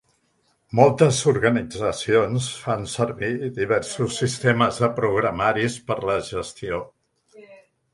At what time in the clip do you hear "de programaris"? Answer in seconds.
4.87-5.81